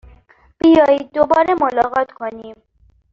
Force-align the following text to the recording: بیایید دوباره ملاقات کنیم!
بیایید 0.59 1.11
دوباره 1.13 1.53
ملاقات 1.55 2.11
کنیم! 2.11 2.55